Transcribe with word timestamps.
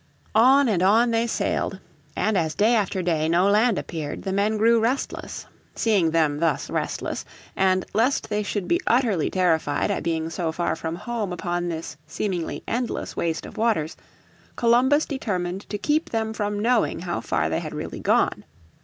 On 0.33 0.67
and 0.67 0.81
on 0.81 1.11
they 1.11 1.27
sailed, 1.27 1.79
and 2.15 2.35
as 2.35 2.55
day 2.55 2.73
after 2.73 3.03
day 3.03 3.29
no 3.29 3.47
land 3.47 3.77
appeared 3.77 4.23
the 4.23 4.33
men 4.33 4.57
grew 4.57 4.79
restless. 4.79 5.45
Seeing 5.75 6.09
them 6.09 6.39
thus 6.39 6.71
restless, 6.71 7.23
and 7.55 7.85
lest 7.93 8.27
they 8.27 8.41
should 8.41 8.67
be 8.67 8.81
utterly 8.87 9.29
terrified 9.29 9.91
at 9.91 10.01
being 10.01 10.31
so 10.31 10.51
far 10.51 10.75
from 10.75 10.95
home 10.95 11.31
upon 11.31 11.69
this 11.69 11.97
seemingly 12.07 12.63
endless 12.67 13.15
waste 13.15 13.45
of 13.45 13.57
waters, 13.57 13.95
Columbus 14.55 15.05
determined 15.05 15.69
to 15.69 15.77
keep 15.77 16.09
them 16.09 16.33
from 16.33 16.59
knowing 16.63 17.01
how 17.01 17.21
far 17.21 17.47
they 17.47 17.59
had 17.59 17.75
really 17.75 17.99
gone. 17.99 18.43